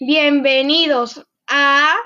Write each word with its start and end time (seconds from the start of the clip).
Bienvenidos 0.00 1.26
a 1.48 1.96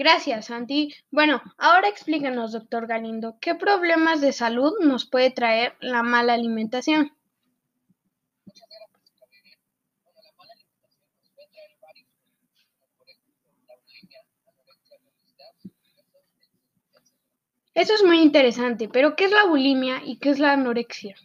Gracias, 0.00 0.46
Santi. 0.46 0.92
Bueno, 1.12 1.40
ahora 1.56 1.86
explícanos, 1.88 2.50
doctor 2.50 2.88
Galindo, 2.88 3.36
¿qué 3.40 3.54
problemas 3.54 4.20
de 4.20 4.32
salud 4.32 4.72
nos 4.80 5.04
puede 5.08 5.30
traer 5.30 5.76
la 5.80 6.02
mala 6.02 6.32
alimentación? 6.34 7.12
Eso 17.74 17.94
es 17.94 18.04
muy 18.04 18.20
interesante, 18.22 18.88
pero 18.88 19.16
¿qué 19.16 19.24
es 19.24 19.32
la 19.32 19.46
bulimia 19.46 20.02
y 20.04 20.20
qué 20.20 20.30
es 20.30 20.38
la 20.38 20.52
anorexia? 20.52 21.16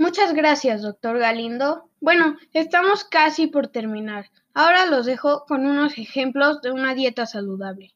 Muchas 0.00 0.32
gracias, 0.32 0.80
doctor 0.80 1.18
Galindo. 1.18 1.90
Bueno, 2.00 2.38
estamos 2.54 3.04
casi 3.04 3.48
por 3.48 3.68
terminar. 3.68 4.30
Ahora 4.54 4.86
los 4.86 5.04
dejo 5.04 5.44
con 5.44 5.66
unos 5.66 5.98
ejemplos 5.98 6.62
de 6.62 6.70
una 6.70 6.94
dieta 6.94 7.26
saludable. 7.26 7.92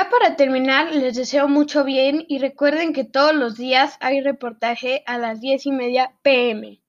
Ya 0.00 0.08
para 0.08 0.34
terminar, 0.34 0.94
les 0.94 1.14
deseo 1.14 1.46
mucho 1.46 1.84
bien 1.84 2.24
y 2.26 2.38
recuerden 2.38 2.94
que 2.94 3.04
todos 3.04 3.34
los 3.34 3.58
días 3.58 3.98
hay 4.00 4.22
reportaje 4.22 5.02
a 5.04 5.18
las 5.18 5.42
diez 5.42 5.66
y 5.66 5.72
media 5.72 6.14
pm. 6.22 6.80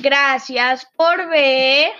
Gracias 0.00 0.86
por 0.96 1.28
ver. 1.28 1.90